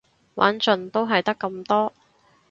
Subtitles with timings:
[0.33, 1.93] 玩盡都係得咁多